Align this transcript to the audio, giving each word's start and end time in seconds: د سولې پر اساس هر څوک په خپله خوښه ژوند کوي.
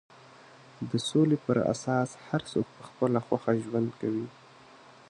د 0.89 0.91
سولې 1.09 1.37
پر 1.45 1.57
اساس 1.73 2.09
هر 2.27 2.41
څوک 2.51 2.67
په 2.75 2.81
خپله 2.89 3.19
خوښه 3.25 3.51
ژوند 3.65 3.89
کوي. 4.01 4.27